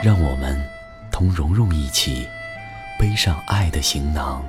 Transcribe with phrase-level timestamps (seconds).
[0.00, 0.56] 让我们
[1.10, 2.28] 同蓉蓉一起
[3.00, 4.44] 背上爱的行囊，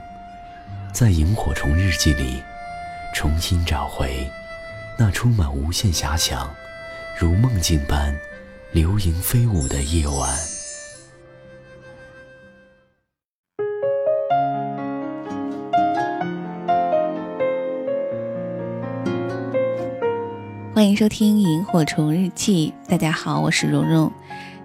[0.94, 2.44] 在萤火虫日记里
[3.16, 4.30] 重新找回
[4.96, 6.48] 那充满无限遐想、
[7.18, 8.16] 如梦境般
[8.72, 10.30] 流萤飞舞的夜晚。
[20.76, 24.14] 欢迎收听《萤火虫日记》，大家好，我是蓉蓉。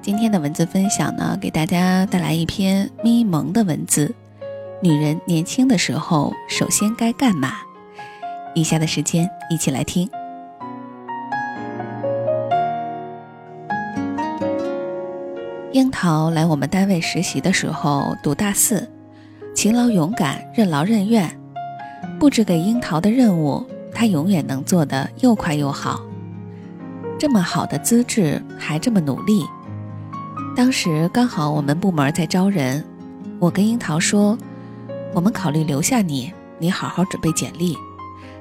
[0.05, 4.15] 今天的文字分享呢，给大家带来一篇咪蒙的文字。
[4.83, 7.55] 女人年轻的时候，首先该干嘛？
[8.55, 10.07] 以下的时间，一起来听。
[15.73, 18.87] 樱桃来我们单位实习的时候，读大四，
[19.55, 21.35] 勤劳勇敢，任劳任怨。
[22.21, 26.03] 布置给樱桃的任务，她永远能做得又快又好。
[27.19, 29.47] 这么好的资质，还这么努力。
[30.57, 32.83] 当时刚好我们部门在招人，
[33.41, 34.39] 我跟樱桃说，
[35.13, 37.77] 我们考虑留下你，你好好准备简历，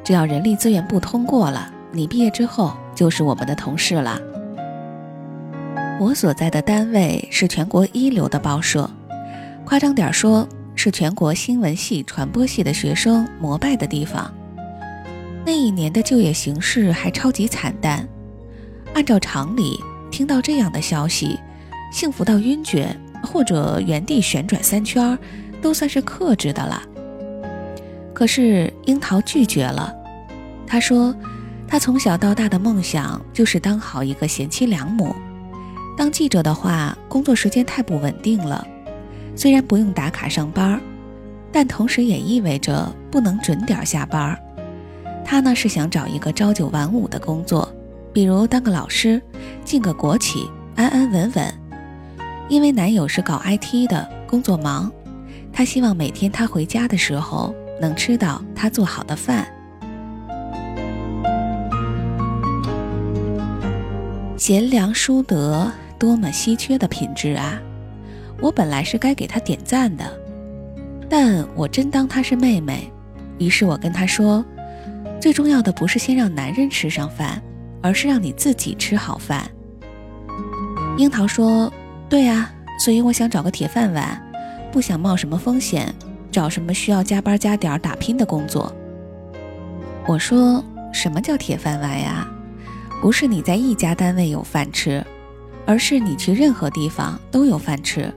[0.04, 4.20] 只要人力资源部通过了，你毕业之后就是我们的同事了。
[6.00, 8.88] 我所在的单位是全国一流的报社，
[9.66, 14.32] 夸张点说，是全国新闻系、传播系的学生膜拜的地方。
[15.44, 18.08] 那一年的就业形势还超级惨淡，
[18.94, 19.80] 按照常理，
[20.12, 21.40] 听到这样的消息。
[21.94, 22.90] 幸福到晕厥，
[23.22, 25.18] 或者原地旋转三圈，
[25.62, 26.82] 都算是克制的了。
[28.16, 29.94] 可是樱桃拒绝了。
[30.66, 31.16] 她说
[31.70, 35.16] ：“她从小到大的梦想就是当好一个贤妻良母。
[35.96, 38.68] 当记者的话，工作时间太不稳定了。
[39.36, 40.82] 虽然不用打卡上班，
[41.52, 44.36] 但同时也意味着不能准点下班。
[45.24, 47.72] 她呢是想找一个朝九晚五的工作，
[48.12, 49.22] 比如当个老师，
[49.64, 51.54] 进个国企，安安稳稳。”
[52.50, 54.92] 因为男友是搞 IT 的，工作忙，
[55.52, 59.48] 她希望每天他回家的时候能吃到他做好的饭。
[64.38, 67.60] 贤良淑德，多么稀缺的品质啊！
[68.42, 70.04] 我本来是该给他点赞的，
[71.10, 72.92] 但我真当她是妹妹，
[73.40, 74.44] 于是我跟她说
[75.22, 77.42] ：“最重要的不是先让男人吃上饭，
[77.82, 79.50] 而是让你自己吃好饭。”
[81.00, 81.72] 樱桃说。
[82.10, 84.22] 对呀，所以我想找个铁饭碗，
[84.72, 85.94] 不想冒什么风险，
[86.32, 88.74] 找什么需要加班加点打拼的工作。
[90.08, 90.64] 我说，
[90.94, 92.28] 什么叫铁饭碗呀？
[93.02, 95.04] 不是你在一家单位有饭吃，
[95.66, 98.14] 而是你去任何地方都有饭吃。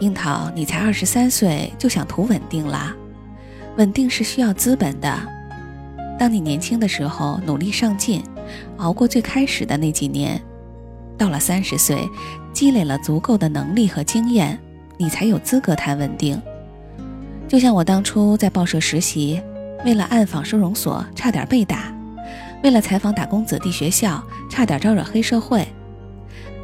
[0.00, 2.94] 樱桃，你才二十三岁就想图稳定啦？
[3.76, 5.16] 稳定是需要资本的。
[6.18, 8.22] 当你年轻的时候努力上进，
[8.78, 10.40] 熬过最开始的那几年。
[11.18, 12.06] 到了三十岁，
[12.56, 14.58] 积累了足够的能力和经验，
[14.96, 16.40] 你才有资格谈稳定。
[17.46, 19.38] 就像我当初在报社实习，
[19.84, 21.94] 为了暗访收容所差点被打，
[22.62, 25.68] 为了采访打工子弟学校差点招惹黑社会，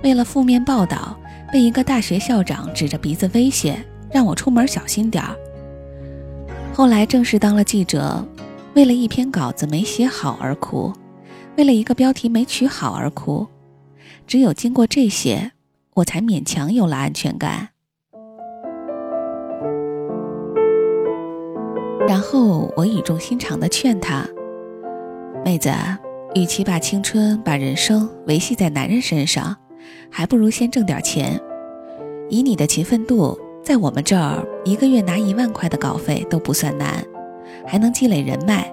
[0.03, 1.15] 为了负面报道
[1.53, 3.77] 被一个大学校长指着鼻子威胁，
[4.11, 5.37] 让我出门小心点儿。
[6.73, 8.27] 后来正式当了记者，
[8.73, 10.91] 为了一篇稿子没写好而哭，
[11.59, 13.47] 为了一个标题没取好而哭。
[14.27, 15.53] 只有经过这些，
[15.95, 17.69] 我才勉强有了安全感。
[22.09, 24.27] 然后我语重心长地劝他
[25.45, 25.71] ：“妹子，
[26.35, 29.55] 与其把青春、把人生维系在男人身上，
[30.11, 31.39] 还不如先挣点钱。
[32.29, 37.05] 以你的勤奋度，在我们这儿一个月拿一万块的稿费都不算难，
[37.67, 38.73] 还能积累人脉，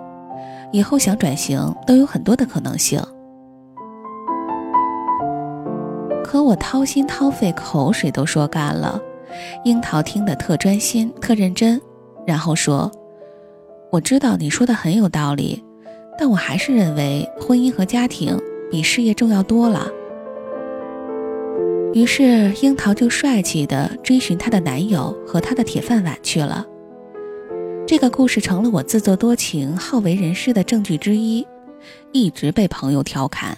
[0.71, 3.01] 以后想转型都有很多的可能性。”
[6.29, 9.01] 可我掏心掏肺，口水都说干了。
[9.65, 11.81] 樱桃听得特专心、特认真，
[12.23, 12.91] 然后说
[13.91, 15.65] ：“我知道你说的很有道理，
[16.19, 18.39] 但我还是认为婚姻和家庭
[18.69, 19.87] 比事业重要多了。”
[21.95, 26.63] 于是樱桃就帅气地追寻她的男友和她的铁饭碗去了。
[27.87, 31.43] 这个故事成了我自作多情、好为人师的证据之一，
[32.11, 33.57] 一直被朋友调侃。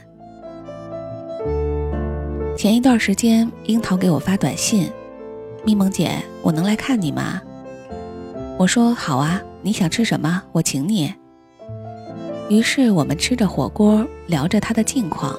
[2.58, 4.88] 前一段时间，樱桃给我发短信
[5.66, 6.12] ：“咪蒙姐，
[6.44, 7.42] 我能来看你吗？”
[8.60, 10.44] 我说：“好啊，你想吃什么？
[10.52, 11.12] 我请你。”
[12.50, 15.34] 于是我们吃着火锅，聊着他的近况。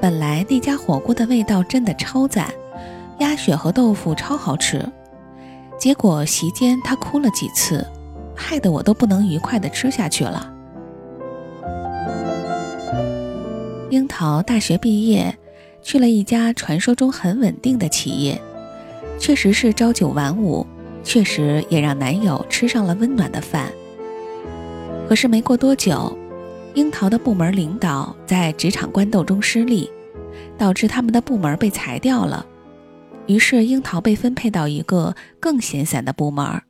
[0.00, 2.52] 本来那家火锅的味道真的超赞，
[3.18, 4.84] 鸭血和豆腐超好吃。
[5.78, 7.86] 结果席间他哭了几次，
[8.34, 10.52] 害得我都不能愉快地吃下去了。
[13.90, 15.32] 樱桃大学毕业。
[15.82, 18.40] 去了一家传说中很稳定的企业，
[19.18, 20.66] 确实是朝九晚五，
[21.02, 23.70] 确实也让男友吃上了温暖的饭。
[25.08, 26.16] 可是没过多久，
[26.74, 29.90] 樱桃的部门领导在职场官斗中失利，
[30.56, 32.46] 导致他们的部门被裁掉了。
[33.26, 36.62] 于是樱桃被分配到一个更闲散的部门，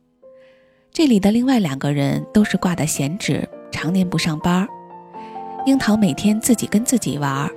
[0.91, 4.67] 这里的另外两个人都是挂的闲职，常年不上班。
[5.65, 7.49] 樱桃每天自己跟自己玩。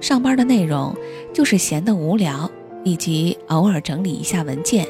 [0.00, 0.94] 上班的内容
[1.32, 2.50] 就是闲得无聊，
[2.84, 4.86] 以及偶尔整理一下文件。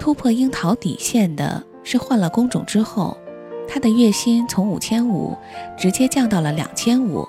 [0.00, 3.16] 突破樱桃底线的是换了工种之后，
[3.68, 5.36] 他的月薪从五千五
[5.78, 7.28] 直接降到了两千五。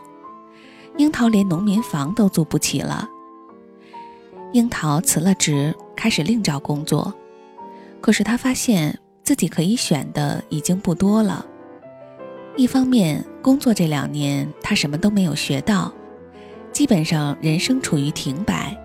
[0.97, 3.07] 樱桃连农民房都租不起了。
[4.53, 7.13] 樱桃辞了职，开始另找工作。
[8.01, 11.45] 可是他发现自己可以选的已经不多了。
[12.55, 15.91] 一方面，工作这两年他什么都没有学到。
[16.73, 18.75] 基本上人生处于停摆，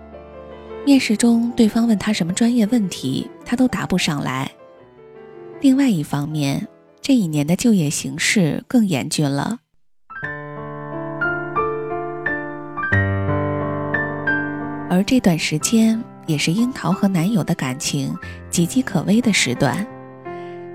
[0.85, 4.49] 面试中对方问他什么专业问题，他都答不上来。
[5.59, 6.67] 另外一方面，
[7.01, 9.57] 这一年的就业形势更严峻了。
[14.87, 18.15] 而这段时间也是樱桃和男友的感情
[18.51, 19.85] 岌岌可危的时段，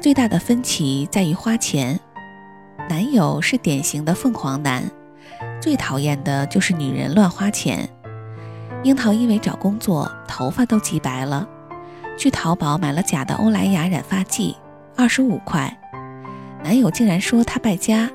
[0.00, 1.98] 最大的分歧在于花钱。
[2.90, 4.82] 男友是典型的凤凰男。
[5.60, 7.88] 最讨厌的就是女人乱花钱。
[8.82, 11.48] 樱桃因为找工作，头发都急白了，
[12.18, 14.56] 去淘宝买了假的欧莱雅染发剂，
[14.96, 15.74] 二十五块。
[16.62, 18.10] 男友竟然说她败家。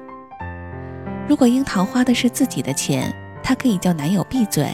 [1.27, 3.11] 如果樱桃花的是自己的钱，
[3.43, 4.69] 她可以叫男友闭嘴。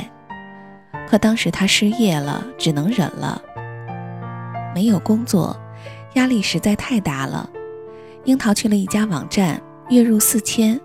[1.07, 3.41] 可当时她失业了，只能忍了。
[4.73, 5.55] 没有工作，
[6.15, 7.49] 压力实在太大了。
[8.25, 10.77] 樱桃去了一家网站，月入四千。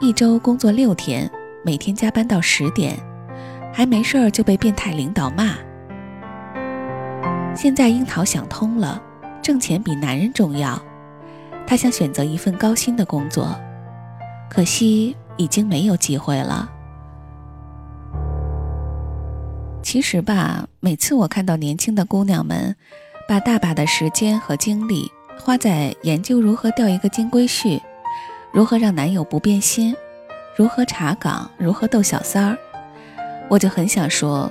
[0.00, 1.28] 一周工作六天，
[1.64, 2.96] 每天加班到十点，
[3.74, 5.56] 还没事儿就被变态领导骂。
[7.56, 9.02] 现在樱桃想通了，
[9.42, 10.80] 挣钱比男人重要。
[11.66, 13.58] 她想选择一份高薪的工作，
[14.48, 16.70] 可惜已经没有机会了。
[19.82, 22.76] 其实吧，每次我看到年轻的姑娘们，
[23.28, 25.10] 把大把的时间和精力
[25.40, 27.80] 花在研究如何钓一个金龟婿。
[28.50, 29.94] 如何让男友不变心？
[30.56, 31.50] 如何查岗？
[31.58, 32.58] 如何逗小三儿？
[33.48, 34.50] 我就很想说，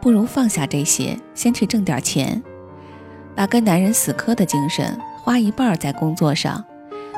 [0.00, 2.42] 不如放下这些，先去挣点钱，
[3.34, 6.64] 把跟男人死磕的精神花一半在工作上，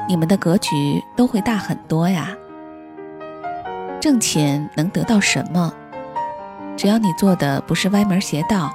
[0.09, 2.35] 你们的格局都会大很多呀。
[4.01, 5.75] 挣钱能得到什么？
[6.77, 8.73] 只要你做的不是歪门邪道，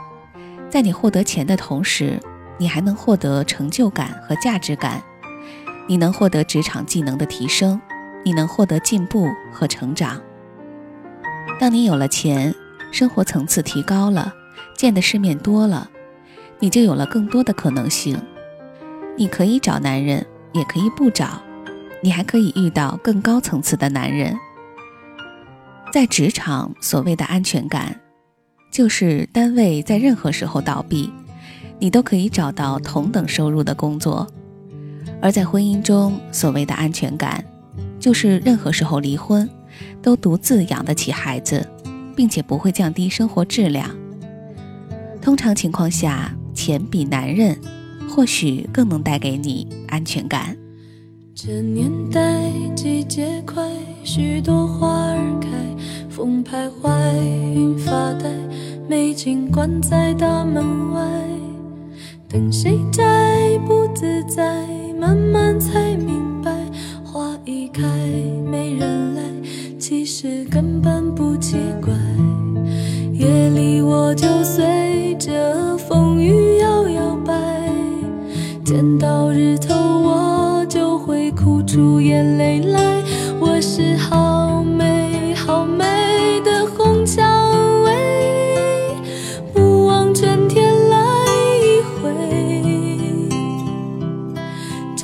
[0.70, 2.20] 在你获得钱的同时，
[2.58, 5.02] 你还能获得成就感和价值感。
[5.88, 7.80] 你能获得职场技能的提升，
[8.24, 10.20] 你能获得进步和成长。
[11.60, 12.54] 当你有了钱，
[12.92, 14.34] 生活层次提高了，
[14.76, 15.90] 见的世面多了，
[16.60, 18.20] 你就有了更多的可能性。
[19.18, 21.42] 你可以找男人，也可以不找，
[22.02, 24.36] 你还可以遇到更高层次的男人。
[25.94, 28.02] 在职场，所谓的安全感，
[28.72, 31.14] 就是单位在任何时候倒闭，
[31.80, 34.28] 你都可以找到同等收入的工作。
[35.26, 37.44] 而在婚姻中，所谓的安全感，
[38.00, 39.50] 就是任何时候离婚，
[40.00, 41.68] 都独自养得起孩子，
[42.16, 43.90] 并且不会降低生活质量。
[45.20, 47.60] 通常情况下，钱比男人
[48.08, 50.56] 或许更能带给你安全感。
[51.34, 53.68] 这年代季节快，
[54.04, 55.50] 许多花儿开，
[56.08, 56.92] 风徘徊，
[57.52, 58.30] 云发呆，
[58.88, 61.02] 美景关在大门外，
[62.30, 64.85] 等谁在不自在。
[64.98, 66.52] 慢慢才明白，
[67.04, 67.84] 花一开
[68.50, 69.22] 没人来，
[69.78, 71.94] 其实根本不奇怪。
[73.14, 77.34] 夜里我就随着风雨摇摇摆，
[78.64, 83.04] 见到日头我就会哭出眼泪来。
[83.40, 84.25] 我是好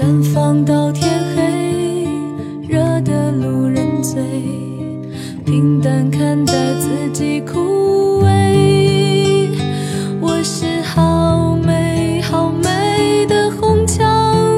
[0.02, 2.08] 绽放到天黑，
[2.68, 4.20] 惹得路人醉。
[5.46, 9.52] 平淡看待自己枯萎，
[10.20, 14.04] 我是好美好美的红蔷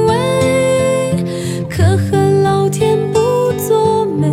[0.05, 1.25] 薇，
[1.69, 3.19] 可恨老天不
[3.67, 4.29] 作美，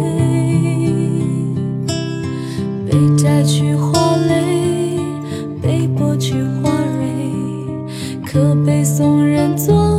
[2.86, 5.00] 被摘去花蕾，
[5.60, 7.34] 被剥去花蕊，
[8.24, 9.89] 可被送人做。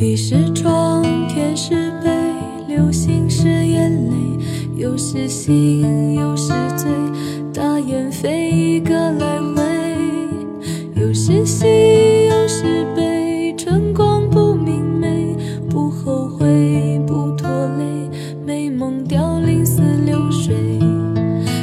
[0.00, 2.08] 地是窗，天是被，
[2.66, 4.16] 流星是眼泪，
[4.74, 6.88] 有时醒，有时醉，
[7.52, 9.62] 大雁飞一个来回，
[10.94, 11.66] 有时喜，
[12.30, 15.36] 有时悲，春光不明媚，
[15.68, 18.08] 不后悔，不拖累，
[18.42, 20.54] 美梦凋零似流水，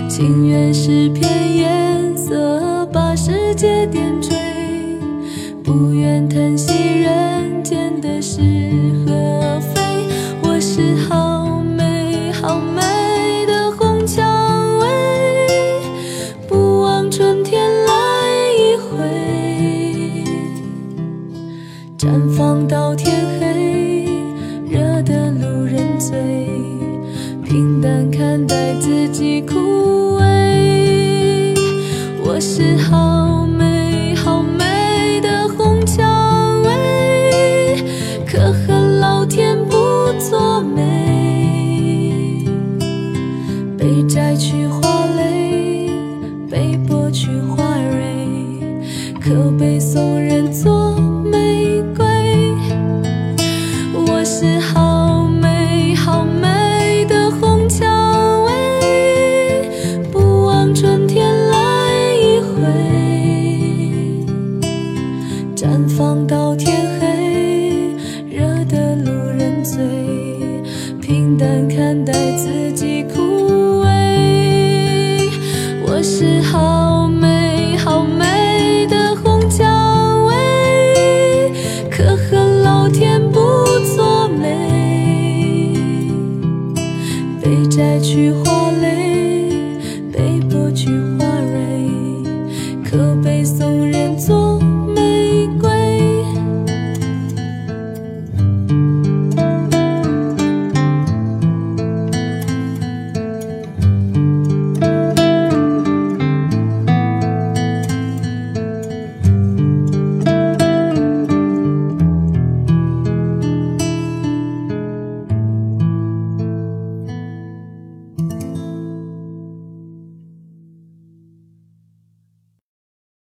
[0.08, 4.36] 情缘是片颜色，把世界点缀，
[5.64, 7.37] 不愿叹息人
[8.22, 8.42] 是
[9.06, 9.82] 和非。
[10.42, 14.88] 我是好美好美的红蔷薇，
[16.48, 17.94] 不忘春天来
[18.54, 20.24] 一回，
[21.98, 24.06] 绽放到天黑，
[24.70, 26.18] 惹得路人醉。
[27.44, 29.56] 平淡看待自己枯
[49.80, 52.06] 送人做玫瑰。
[53.94, 54.60] 我是